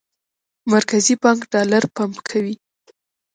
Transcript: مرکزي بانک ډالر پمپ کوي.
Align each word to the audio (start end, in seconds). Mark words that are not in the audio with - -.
مرکزي 0.73 1.15
بانک 1.23 1.39
ډالر 1.53 1.83
پمپ 1.95 2.15
کوي. 2.27 2.55